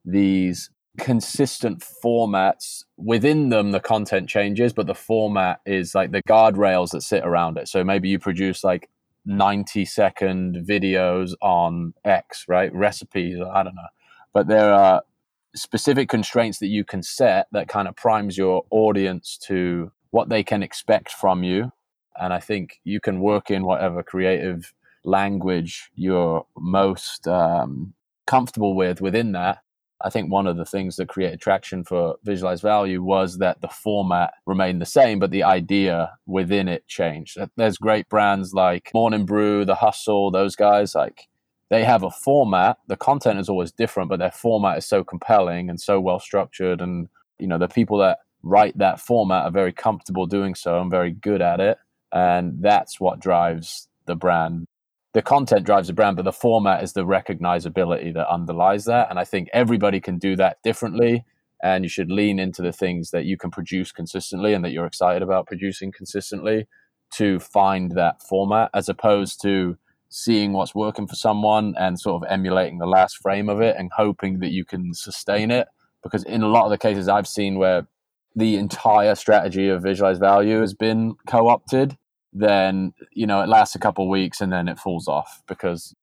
[0.04, 6.90] these consistent formats within them the content changes but the format is like the guardrails
[6.90, 8.90] that sit around it so maybe you produce like
[9.26, 13.88] 90 second videos on x right recipes i don't know
[14.34, 15.02] but there are
[15.56, 20.44] specific constraints that you can set that kind of primes your audience to what they
[20.44, 21.72] can expect from you.
[22.20, 27.94] And I think you can work in whatever creative language you're most um,
[28.28, 29.60] comfortable with within that.
[30.04, 33.68] I think one of the things that created traction for Visualize Value was that the
[33.68, 37.38] format remained the same, but the idea within it changed.
[37.56, 40.96] There's great brands like Morning Brew, The Hustle, those guys.
[40.96, 41.28] Like
[41.70, 42.78] they have a format.
[42.88, 46.82] The content is always different, but their format is so compelling and so well structured.
[46.82, 50.90] And, you know, the people that write that format are very comfortable doing so and
[50.90, 51.78] very good at it.
[52.14, 54.66] And that's what drives the brand.
[55.14, 59.10] The content drives the brand, but the format is the recognizability that underlies that.
[59.10, 61.26] And I think everybody can do that differently.
[61.64, 64.86] And you should lean into the things that you can produce consistently and that you're
[64.86, 66.68] excited about producing consistently
[67.12, 69.78] to find that format as opposed to
[70.10, 73.92] seeing what's working for someone and sort of emulating the last frame of it and
[73.96, 75.68] hoping that you can sustain it.
[76.04, 77.88] Because in a lot of the cases I've seen where
[78.36, 81.98] the entire strategy of visualized value has been co-opted,
[82.34, 85.94] then you know it lasts a couple weeks and then it falls off because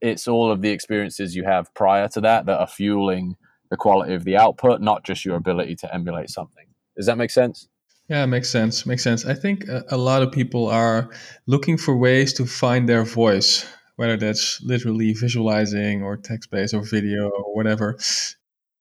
[0.00, 3.36] it's all of the experiences you have prior to that that are fueling
[3.70, 6.66] the quality of the output, not just your ability to emulate something.
[6.96, 7.68] Does that make sense?
[8.08, 8.84] Yeah, makes sense.
[8.84, 9.24] Makes sense.
[9.24, 11.08] I think a, a lot of people are
[11.46, 13.64] looking for ways to find their voice,
[13.96, 17.96] whether that's literally visualizing or text based or video or whatever.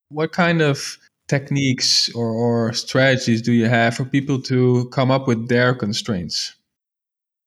[0.09, 0.97] What kind of
[1.29, 6.55] techniques or, or strategies do you have for people to come up with their constraints?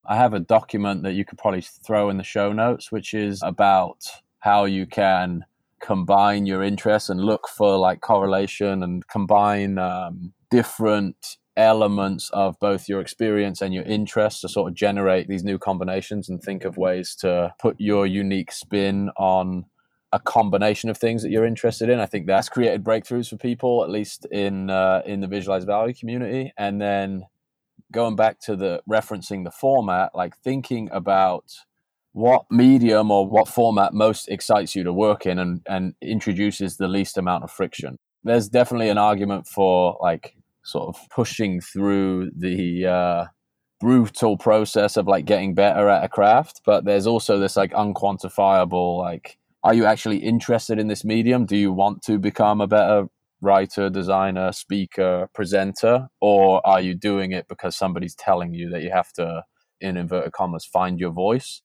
[0.06, 3.40] I have a document that you could probably throw in the show notes, which is
[3.42, 4.06] about
[4.40, 5.44] how you can
[5.80, 12.88] combine your interests and look for like correlation and combine um, different elements of both
[12.88, 16.76] your experience and your interests to sort of generate these new combinations and think of
[16.76, 19.64] ways to put your unique spin on
[20.12, 21.98] a combination of things that you're interested in.
[21.98, 25.94] I think that's created breakthroughs for people, at least in uh, in the visualized value
[25.94, 26.52] community.
[26.56, 27.26] And then
[27.94, 31.44] going back to the referencing the format, like thinking about
[32.12, 36.88] what medium or what format most excites you to work in and, and introduces the
[36.88, 37.96] least amount of friction.
[38.22, 43.24] There's definitely an argument for like sort of pushing through the uh,
[43.80, 48.98] brutal process of like getting better at a craft but there's also this like unquantifiable
[48.98, 53.09] like are you actually interested in this medium do you want to become a better
[53.44, 58.90] writer designer speaker presenter or are you doing it because somebody's telling you that you
[58.90, 59.44] have to
[59.80, 61.62] in inverted commas find your voice?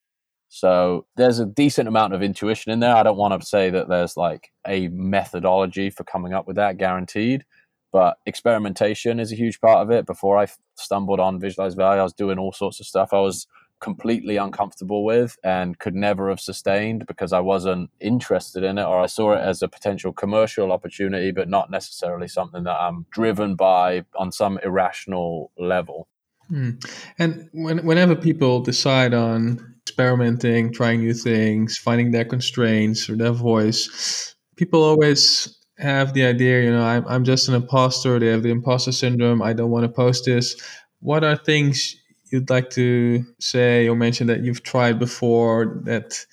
[0.49, 2.95] So there's a decent amount of intuition in there.
[2.95, 6.77] I don't want to say that there's like a methodology for coming up with that
[6.77, 7.45] guaranteed
[7.91, 10.05] but experimentation is a huge part of it.
[10.05, 13.13] Before I stumbled on Visualize Value, I was doing all sorts of stuff.
[13.13, 13.47] I was
[13.79, 18.99] completely uncomfortable with and could never have sustained because I wasn't interested in it or
[18.99, 23.55] I saw it as a potential commercial opportunity, but not necessarily something that I'm driven
[23.55, 26.07] by on some irrational level.
[26.51, 26.83] Mm.
[27.19, 33.31] And when, whenever people decide on experimenting, trying new things, finding their constraints or their
[33.31, 38.19] voice, people always have the idea, you know, I'm, I'm just an imposter.
[38.19, 39.41] They have the imposter syndrome.
[39.41, 40.55] I don't want to post this.
[40.99, 41.95] What are things
[42.31, 46.25] you'd like to say or mention that you've tried before that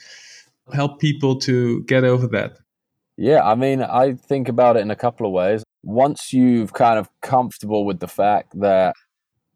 [0.72, 2.58] help people to get over that?
[3.16, 5.62] Yeah, I mean, I think about it in a couple of ways.
[5.82, 8.94] Once you've kind of comfortable with the fact that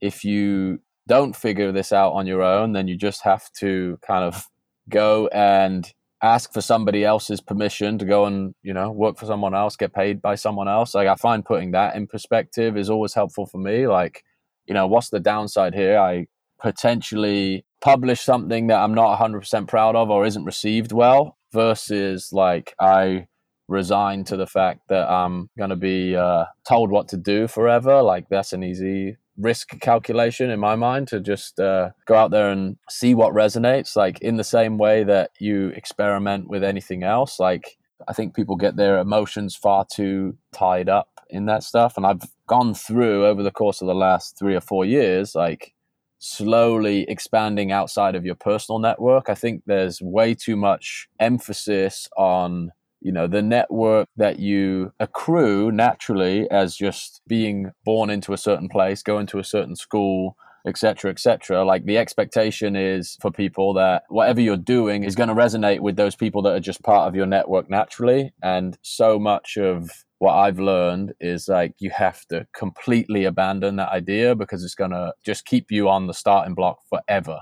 [0.00, 4.24] if you don't figure this out on your own, then you just have to kind
[4.24, 4.46] of
[4.88, 9.55] go and ask for somebody else's permission to go and you know work for someone
[9.55, 13.14] else get paid by someone else like i find putting that in perspective is always
[13.14, 14.22] helpful for me like
[14.70, 15.98] you know what's the downside here?
[15.98, 16.28] I
[16.61, 22.74] potentially publish something that i'm not 100% proud of or isn't received well versus like
[22.78, 23.26] i
[23.68, 28.02] resign to the fact that i'm going to be uh, told what to do forever.
[28.02, 32.50] Like that's an easy risk calculation in my mind to just uh, go out there
[32.50, 33.96] and see what resonates.
[33.96, 37.78] Like in the same way that you experiment with anything else like
[38.09, 42.22] i think people get their emotions far too tied up in that stuff and i've
[42.46, 45.74] gone through over the course of the last three or four years like
[46.20, 49.28] slowly expanding outside of your personal network.
[49.28, 55.72] I think there's way too much emphasis on you know the network that you accrue
[55.72, 61.10] naturally as just being born into a certain place going to a certain school etc
[61.10, 65.80] etc like the expectation is for people that whatever you're doing is going to resonate
[65.80, 69.90] with those people that are just part of your network naturally and so much of
[70.20, 74.90] what i've learned is like you have to completely abandon that idea because it's going
[74.90, 77.40] to just keep you on the starting block forever.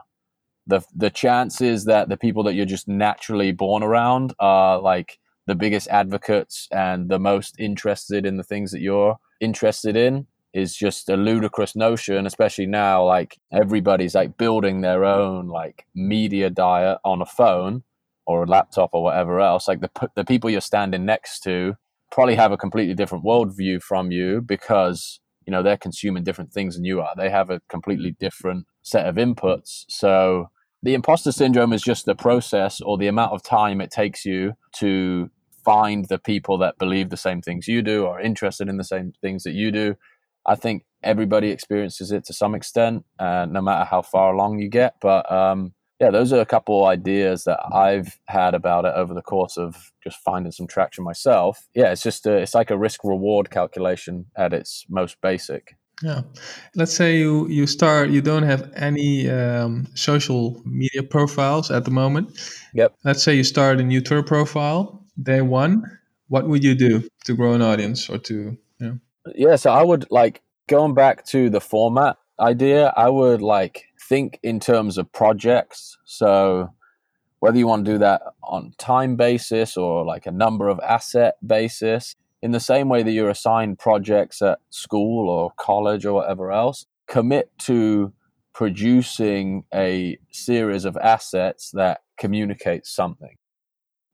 [0.67, 5.57] The the chances that the people that you're just naturally born around are like the
[5.57, 11.09] biggest advocates and the most interested in the things that you're interested in is just
[11.09, 17.21] a ludicrous notion especially now like everybody's like building their own like media diet on
[17.23, 17.83] a phone
[18.29, 19.67] or a laptop or whatever else.
[19.67, 21.77] Like the the people you're standing next to
[22.11, 26.75] probably have a completely different worldview from you because you know they're consuming different things
[26.75, 30.49] than you are they have a completely different set of inputs so
[30.83, 34.53] the imposter syndrome is just the process or the amount of time it takes you
[34.73, 35.31] to
[35.69, 39.13] find the people that believe the same things you do or interested in the same
[39.21, 39.95] things that you do.
[40.47, 44.71] I think everybody experiences it to some extent, uh, no matter how far along you
[44.71, 44.95] get.
[45.01, 49.23] But um, yeah, those are a couple ideas that I've had about it over the
[49.23, 51.67] course of just finding some traction myself.
[51.75, 55.77] Yeah, it's just a, it's like a risk reward calculation at its most basic.
[56.03, 56.23] Yeah,
[56.77, 61.91] let's say you you start you don't have any um, social media profiles at the
[61.91, 62.39] moment.
[62.75, 62.95] Yep.
[63.05, 67.35] Let's say you start a new Twitter profile day one, what would you do to
[67.35, 68.99] grow an audience or to you know?
[69.35, 74.39] Yeah, so I would like going back to the format idea, I would like think
[74.43, 75.99] in terms of projects.
[76.05, 76.71] So
[77.41, 81.35] whether you want to do that on time basis or like a number of asset
[81.47, 86.53] basis, in the same way that you're assigned projects at school or college or whatever
[86.53, 88.13] else, commit to
[88.55, 93.37] producing a series of assets that communicate something.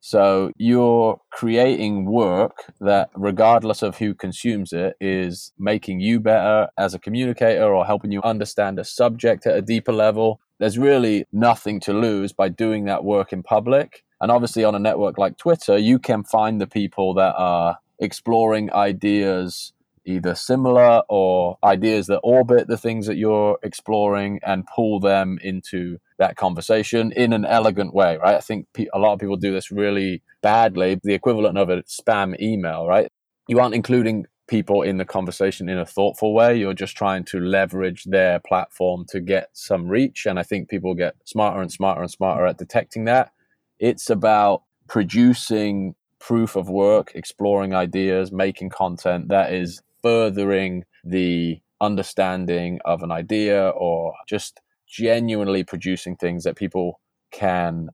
[0.07, 6.93] So you're creating work that, regardless of who consumes it, is making you better as
[6.93, 10.43] a communicator or helping you understand a subject at a deeper level.
[10.61, 14.05] There's really nothing to lose by doing that work in public.
[14.21, 18.71] And obviously, on a network like Twitter, you can find the people that are exploring
[18.75, 19.73] ideas
[20.07, 25.99] either similar or ideas that orbit the things that you're exploring and pull them into
[26.19, 28.37] that conversation in an elegant way, right?
[28.37, 31.01] I think a lot of people do this really badly.
[31.03, 33.09] The equivalent of a spam email, right?
[33.49, 36.57] You aren't including people in the conversation in a thoughtful way.
[36.57, 40.27] You're just trying to leverage their platform to get some reach.
[40.27, 43.33] And I think people get smarter and smarter and smarter at detecting that.
[43.79, 52.79] It's about producing proof of work, exploring ideas, making content that is furthering the understanding
[52.85, 57.89] of an idea or just genuinely producing things that people can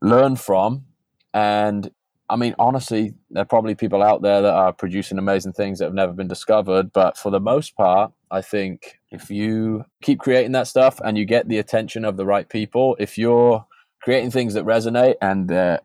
[0.00, 0.86] learn from.
[1.34, 1.90] And
[2.30, 5.84] I mean, honestly, there are probably people out there that are producing amazing things that
[5.84, 6.90] have never been discovered.
[6.90, 11.26] But for the most part, I think if you keep creating that stuff and you
[11.26, 13.66] get the attention of the right people, if you're
[14.02, 15.78] creating things that resonate and uh,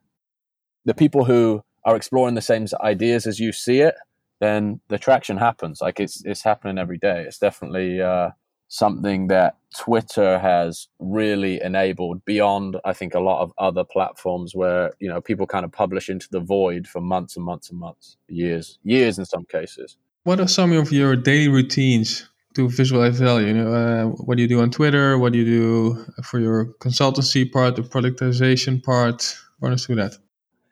[0.85, 3.95] the people who are exploring the same ideas as you see it,
[4.39, 5.81] then the traction happens.
[5.81, 7.23] Like it's it's happening every day.
[7.27, 8.31] It's definitely uh,
[8.67, 14.93] something that Twitter has really enabled beyond, I think, a lot of other platforms where
[14.99, 18.17] you know people kind of publish into the void for months and months and months,
[18.27, 19.97] years, years in some cases.
[20.23, 23.47] What are some of your daily routines to visualize value?
[23.47, 25.17] You know, uh, what do you do on Twitter?
[25.17, 29.37] What do you do for your consultancy part, the productization part?
[29.61, 30.17] Run us through that.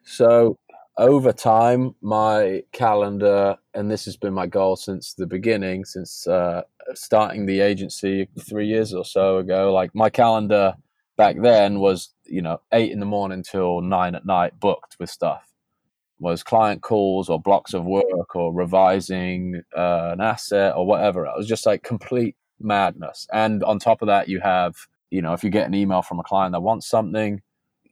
[0.03, 0.57] So
[0.97, 6.61] over time, my calendar, and this has been my goal since the beginning, since uh,
[6.93, 9.73] starting the agency three years or so ago.
[9.73, 10.75] Like my calendar
[11.17, 15.09] back then was, you know, eight in the morning till nine at night, booked with
[15.09, 15.51] stuff.
[16.19, 21.25] Was client calls or blocks of work or revising uh, an asset or whatever.
[21.25, 23.27] It was just like complete madness.
[23.33, 24.75] And on top of that, you have,
[25.09, 27.41] you know, if you get an email from a client that wants something,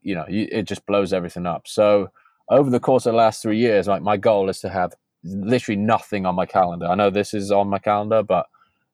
[0.01, 1.67] you know, you, it just blows everything up.
[1.67, 2.11] So
[2.49, 5.79] over the course of the last three years, like my goal is to have literally
[5.79, 6.85] nothing on my calendar.
[6.85, 8.47] I know this is on my calendar, but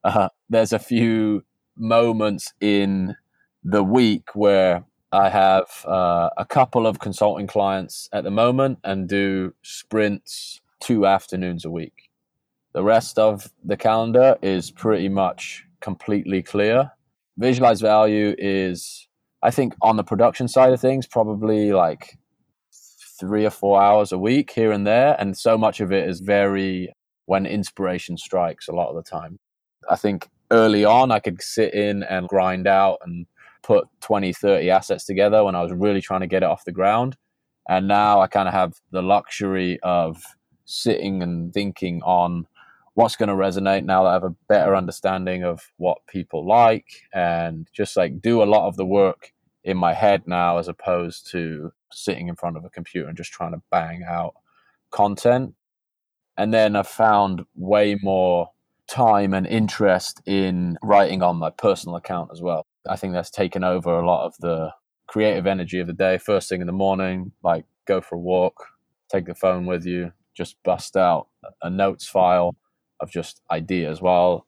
[0.03, 1.43] uh, there's a few
[1.75, 3.15] moments in
[3.63, 9.09] the week where I have uh, a couple of consulting clients at the moment and
[9.09, 12.09] do sprints two afternoons a week.
[12.73, 16.91] The rest of the calendar is pretty much completely clear.
[17.37, 19.07] Visualize value is,
[19.41, 22.18] I think, on the production side of things, probably like
[23.19, 25.15] three or four hours a week here and there.
[25.19, 26.93] And so much of it is very
[27.25, 29.39] when inspiration strikes a lot of the time.
[29.89, 33.25] I think early on, I could sit in and grind out and
[33.61, 36.71] put 20, 30 assets together when I was really trying to get it off the
[36.71, 37.17] ground.
[37.67, 40.23] And now I kind of have the luxury of
[40.65, 42.47] sitting and thinking on
[42.95, 46.87] what's going to resonate now that I have a better understanding of what people like
[47.13, 49.31] and just like do a lot of the work
[49.63, 53.31] in my head now as opposed to sitting in front of a computer and just
[53.31, 54.33] trying to bang out
[54.91, 55.53] content.
[56.37, 58.49] And then I found way more
[58.87, 62.65] time and interest in writing on my personal account as well.
[62.89, 64.71] I think that's taken over a lot of the
[65.07, 66.17] creative energy of the day.
[66.17, 68.65] First thing in the morning, like go for a walk,
[69.11, 71.27] take the phone with you, just bust out
[71.61, 72.55] a notes file
[72.99, 74.01] of just ideas.
[74.01, 74.47] Well,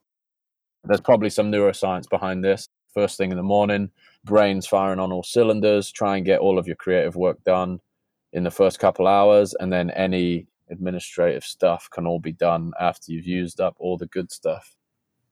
[0.83, 2.67] there's probably some neuroscience behind this.
[2.93, 3.91] First thing in the morning,
[4.23, 7.79] brain's firing on all cylinders, try and get all of your creative work done
[8.33, 13.11] in the first couple hours, and then any administrative stuff can all be done after
[13.11, 14.75] you've used up all the good stuff.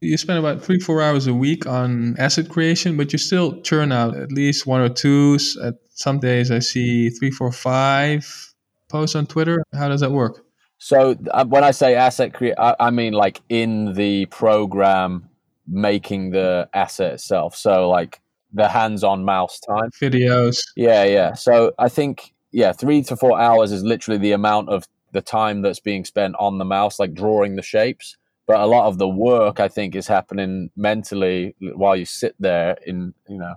[0.02, 3.92] You spend about three, four hours a week on asset creation, but you still churn
[3.92, 5.38] out at least one or two.
[5.62, 8.54] At some days, I see three, four, five
[8.90, 9.64] posts on Twitter.
[9.74, 10.46] How does that work?
[10.78, 15.30] So uh, when I say asset create, I, I mean like in the program
[15.68, 17.56] making the asset itself.
[17.56, 18.22] So like
[18.54, 20.60] the hands-on mouse time, videos.
[20.76, 21.34] Yeah, yeah.
[21.34, 25.62] So I think yeah, three to four hours is literally the amount of the time
[25.62, 28.18] that's being spent on the mouse, like drawing the shapes.
[28.47, 32.78] But a lot of the work, I think, is happening mentally while you sit there
[32.86, 33.56] in you know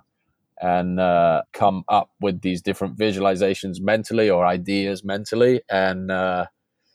[0.60, 6.10] and uh, come up with these different visualizations mentally or ideas mentally and.
[6.10, 6.46] Uh,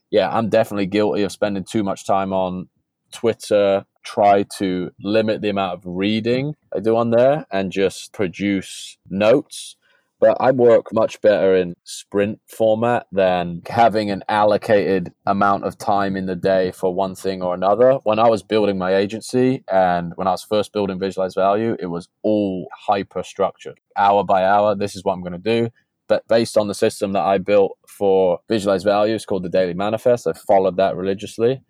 [0.09, 2.69] yeah, I'm definitely guilty of spending too much time on
[3.11, 3.85] Twitter.
[4.03, 9.75] Try to limit the amount of reading I do on there and just produce notes.
[10.19, 16.15] But I work much better in sprint format than having an allocated amount of time
[16.15, 17.99] in the day for one thing or another.
[18.03, 21.85] When I was building my agency and when I was first building Visualize Value, it
[21.87, 23.79] was all hyper structured.
[23.95, 25.69] Hour by hour, this is what I'm going to do
[26.07, 29.73] but based on the system that I built for Visualize Value, it's called the Daily
[29.73, 31.61] Manifest, I followed that religiously.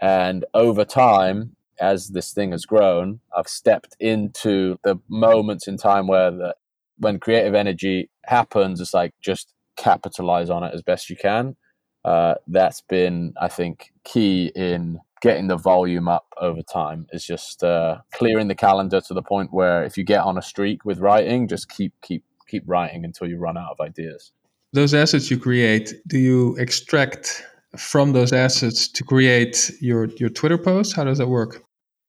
[0.00, 6.06] And over time, as this thing has grown, I've stepped into the moments in time
[6.06, 6.54] where the,
[6.98, 11.56] when creative energy happens, it's like just capitalize on it as best you can.
[12.04, 17.06] Uh, that's been, I think, key in getting the volume up over time.
[17.12, 20.42] Is just uh, clearing the calendar to the point where if you get on a
[20.42, 24.32] streak with writing, just keep keep keep writing until you run out of ideas.
[24.74, 27.44] Those assets you create, do you extract
[27.76, 30.94] from those assets to create your your Twitter posts?
[30.94, 31.62] How does that work?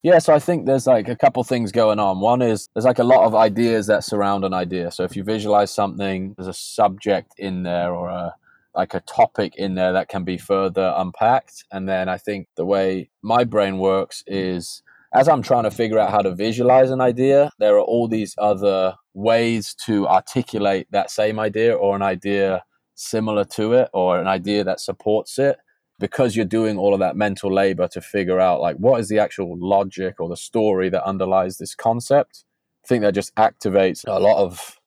[0.03, 2.20] Yeah, so I think there's like a couple things going on.
[2.20, 4.91] One is there's like a lot of ideas that surround an idea.
[4.91, 8.36] So if you visualize something, there's a subject in there or a
[8.76, 11.63] like a topic in there that can be further unpacked.
[11.72, 15.97] And then I think the way my brain works is as I'm trying to figure
[15.97, 21.09] out how to visualize an idea, there are all these other ways to articulate that
[21.09, 22.63] same idea or an idea
[22.96, 25.58] similar to it or an idea that supports it
[26.00, 29.20] because you're doing all of that mental labor to figure out like what is the
[29.20, 32.46] actual logic or the story that underlies this concept
[32.84, 34.80] i think that just activates a lot of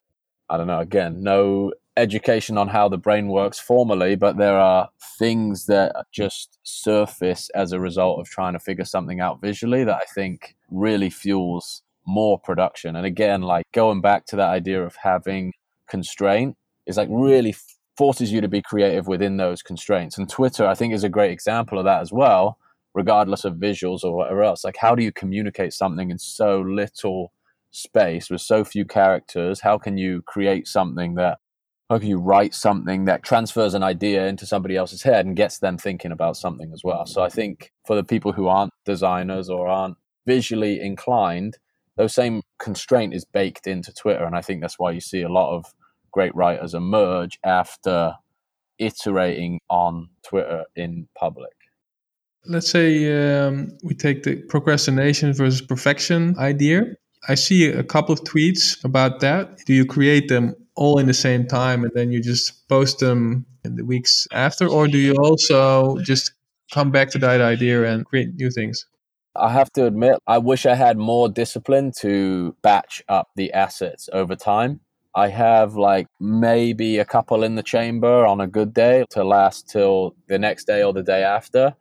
[0.48, 4.88] i don't know again no education on how the brain works formally, but there are
[5.18, 9.96] things that just surface as a result of trying to figure something out visually that
[9.96, 12.96] I think really fuels more production.
[12.96, 15.52] And again, like going back to that idea of having
[15.88, 16.56] constraint
[16.86, 17.54] is like really
[17.98, 20.16] forces you to be creative within those constraints.
[20.16, 22.56] And Twitter, I think, is a great example of that as well,
[22.94, 24.64] regardless of visuals or whatever else.
[24.64, 27.32] Like, how do you communicate something in so little
[27.72, 29.60] space with so few characters?
[29.60, 31.38] How can you create something that
[31.90, 35.58] how can you write something that transfers an idea into somebody else's head and gets
[35.58, 37.06] them thinking about something as well?
[37.06, 39.96] So I think for the people who aren't designers or aren't
[40.26, 41.56] visually inclined,
[41.96, 45.30] those same constraint is baked into Twitter, and I think that's why you see a
[45.30, 45.64] lot of
[46.12, 48.14] great writers emerge after
[48.78, 51.52] iterating on Twitter in public.
[52.46, 56.84] Let's say um, we take the procrastination versus perfection idea.
[57.28, 59.58] I see a couple of tweets about that.
[59.66, 63.44] Do you create them all in the same time and then you just post them
[63.64, 66.32] in the weeks after or do you also just
[66.72, 68.86] come back to that idea and create new things
[69.34, 74.08] i have to admit i wish i had more discipline to batch up the assets
[74.12, 74.78] over time
[75.14, 79.68] i have like maybe a couple in the chamber on a good day to last
[79.68, 81.74] till the next day or the day after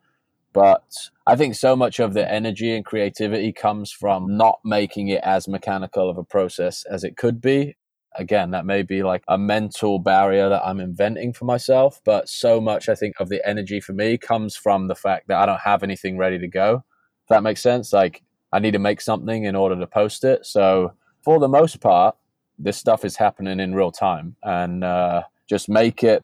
[0.54, 0.82] but
[1.26, 5.46] I think so much of the energy and creativity comes from not making it as
[5.46, 7.76] mechanical of a process as it could be
[8.18, 12.00] again, that may be like a mental barrier that I'm inventing for myself.
[12.04, 15.38] But so much, I think, of the energy for me comes from the fact that
[15.38, 16.84] I don't have anything ready to go.
[17.24, 17.92] If that makes sense.
[17.92, 18.22] Like,
[18.52, 20.44] I need to make something in order to post it.
[20.44, 22.16] So, for the most part,
[22.58, 26.22] this stuff is happening in real time and uh, just make it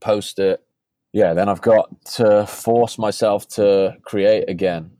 [0.00, 0.62] post it.
[1.12, 4.90] Yeah, then I've got to force myself to create again.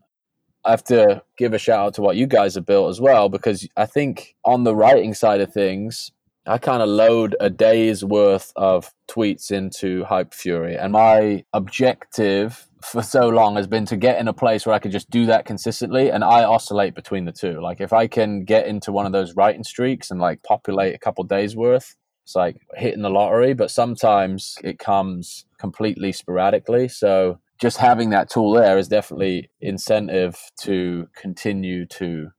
[0.65, 3.29] I have to give a shout out to what you guys have built as well,
[3.29, 6.11] because I think on the writing side of things,
[6.45, 10.77] I kind of load a day's worth of tweets into Hypefury.
[10.81, 14.79] And my objective for so long has been to get in a place where I
[14.79, 16.09] could just do that consistently.
[16.09, 17.61] And I oscillate between the two.
[17.61, 20.99] Like if I can get into one of those writing streaks and like populate a
[20.99, 23.53] couple days worth, it's like hitting the lottery.
[23.53, 26.89] But sometimes it comes completely sporadically.
[26.89, 32.31] So just having that tool there is definitely incentive to continue to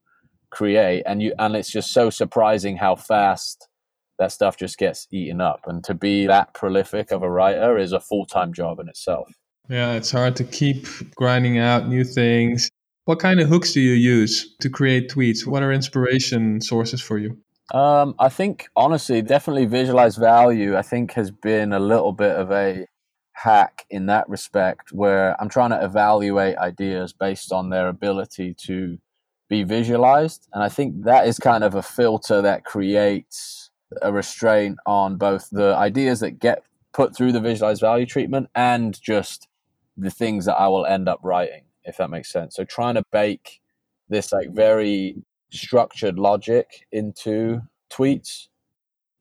[0.50, 1.04] create.
[1.06, 3.68] And you and it's just so surprising how fast
[4.18, 5.62] that stuff just gets eaten up.
[5.66, 9.32] And to be that prolific of a writer is a full time job in itself.
[9.68, 12.70] Yeah, it's hard to keep grinding out new things.
[13.06, 15.46] What kind of hooks do you use to create tweets?
[15.46, 17.38] What are inspiration sources for you?
[17.72, 20.76] Um, I think honestly, definitely visualize value.
[20.76, 22.86] I think has been a little bit of a
[23.32, 28.98] hack in that respect, where I'm trying to evaluate ideas based on their ability to
[29.48, 33.63] be visualized, and I think that is kind of a filter that creates
[34.02, 39.00] a restraint on both the ideas that get put through the visualized value treatment and
[39.02, 39.48] just
[39.96, 42.56] the things that I will end up writing, if that makes sense.
[42.56, 43.60] So trying to bake
[44.08, 45.16] this like very
[45.50, 48.48] structured logic into tweets,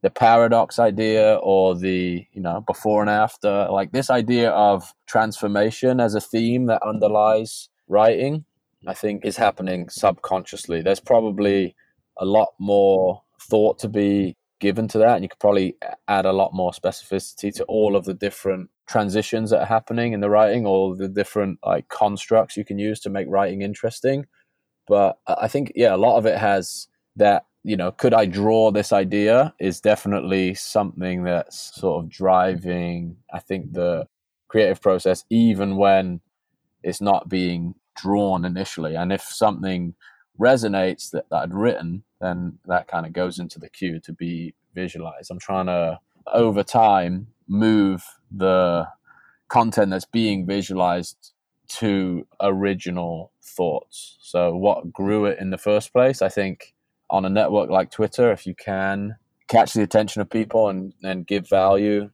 [0.01, 5.99] the paradox idea or the, you know, before and after, like this idea of transformation
[5.99, 8.45] as a theme that underlies writing,
[8.86, 10.82] I think is happening subconsciously.
[10.82, 11.76] There's probably
[12.17, 15.76] a lot more thought to be given to that and you could probably
[16.07, 20.22] add a lot more specificity to all of the different transitions that are happening in
[20.22, 24.26] the writing all the different like constructs you can use to make writing interesting.
[24.88, 28.72] But i think yeah a lot of it has that you know could i draw
[28.72, 34.05] this idea is definitely something that's sort of driving i think the
[34.49, 36.20] creative process even when
[36.84, 38.95] it's not being drawn initially.
[38.95, 39.95] And if something
[40.40, 44.54] resonates that, that I'd written, then that kind of goes into the queue to be
[44.74, 45.30] visualized.
[45.32, 48.88] I'm trying to, over time, move the
[49.48, 51.34] content that's being visualized
[51.68, 54.18] to original thoughts.
[54.22, 56.22] So, what grew it in the first place?
[56.22, 56.74] I think
[57.10, 59.18] on a network like Twitter, if you can
[59.48, 62.10] catch the attention of people and, and give value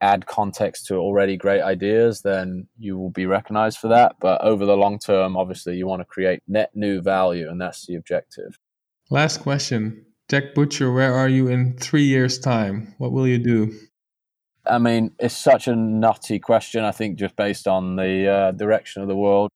[0.00, 4.16] add context to already great ideas, then you will be recognized for that.
[4.20, 7.86] But over the long term, obviously, you want to create net new value, and that's
[7.86, 8.58] the objective.
[9.10, 10.04] Last question.
[10.28, 12.94] Jack Butcher, where are you in three years' time?
[12.98, 13.72] What will you do?
[14.66, 19.00] I mean, it's such a nutty question, I think, just based on the uh, direction
[19.00, 19.50] of the world.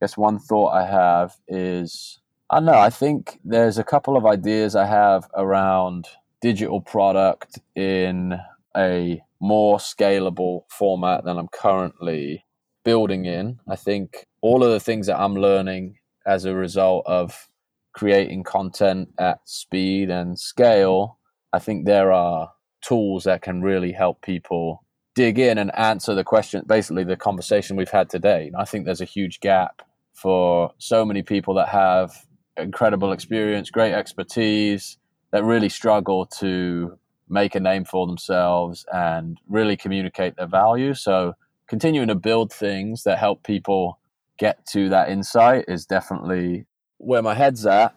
[0.00, 2.20] I guess one thought I have is
[2.50, 6.08] I don't know, I think there's a couple of ideas I have around
[6.40, 8.40] digital product in
[8.76, 12.44] a more scalable format than I'm currently
[12.84, 13.58] building in.
[13.68, 17.48] I think all of the things that I'm learning as a result of
[17.92, 21.18] creating content at speed and scale,
[21.52, 22.50] I think there are
[22.82, 24.84] tools that can really help people
[25.14, 28.50] dig in and answer the question, basically, the conversation we've had today.
[28.56, 29.82] I think there's a huge gap
[30.14, 32.12] for so many people that have
[32.56, 34.98] incredible experience, great expertise,
[35.32, 36.98] that really struggle to
[37.30, 40.94] make a name for themselves and really communicate their value.
[40.94, 41.34] So
[41.68, 43.98] continuing to build things that help people
[44.38, 46.66] get to that insight is definitely
[46.98, 47.94] where my head's at.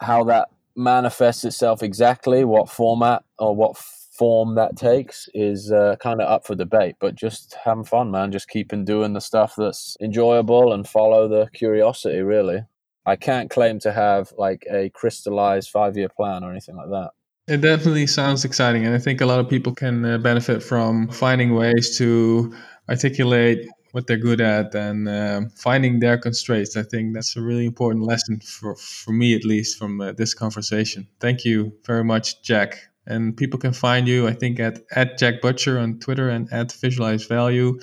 [0.00, 6.20] How that manifests itself exactly, what format or what form that takes is uh, kind
[6.20, 6.96] of up for debate.
[7.00, 8.32] But just having fun, man.
[8.32, 12.64] Just keeping doing the stuff that's enjoyable and follow the curiosity, really.
[13.06, 17.10] I can't claim to have like a crystallized five year plan or anything like that.
[17.50, 21.08] It definitely sounds exciting, and I think a lot of people can uh, benefit from
[21.08, 22.54] finding ways to
[22.88, 26.76] articulate what they're good at and uh, finding their constraints.
[26.76, 30.32] I think that's a really important lesson for, for me, at least, from uh, this
[30.32, 31.08] conversation.
[31.18, 32.78] Thank you very much, Jack.
[33.08, 36.70] And people can find you, I think, at, at Jack Butcher on Twitter and at
[36.70, 37.80] Visualize Value,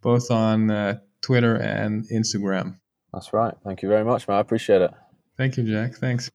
[0.00, 2.78] both on uh, Twitter and Instagram.
[3.12, 3.52] That's right.
[3.62, 4.38] Thank you very much, man.
[4.38, 4.90] I appreciate it.
[5.36, 5.96] Thank you, Jack.
[5.96, 6.30] Thanks.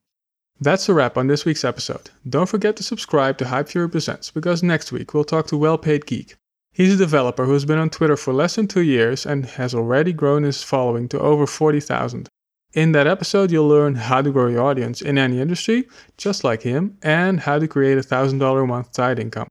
[0.60, 2.10] That's a wrap on this week's episode.
[2.28, 6.04] Don't forget to subscribe to Hypefury Presents because next week we'll talk to Well Paid
[6.06, 6.34] Geek.
[6.72, 10.12] He's a developer who's been on Twitter for less than two years and has already
[10.12, 12.28] grown his following to over 40,000.
[12.74, 16.62] In that episode, you'll learn how to grow your audience in any industry, just like
[16.62, 19.46] him, and how to create a $1,000 a month side income.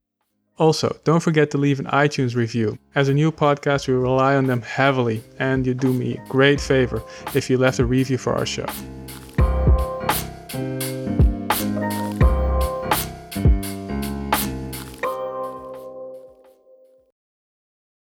[0.58, 2.78] Also, don't forget to leave an iTunes review.
[2.96, 6.60] As a new podcast, we rely on them heavily, and you do me a great
[6.60, 7.02] favor
[7.34, 8.66] if you left a review for our show.